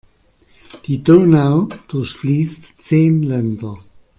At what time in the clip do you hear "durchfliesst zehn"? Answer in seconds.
1.87-3.21